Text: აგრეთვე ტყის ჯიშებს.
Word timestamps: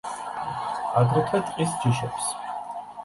აგრეთვე 1.01 1.43
ტყის 1.51 1.77
ჯიშებს. 1.85 2.33